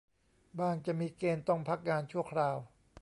[0.59, 2.57] บ้างจะมีเกณฑ์ต้องพักงานชั่วคราว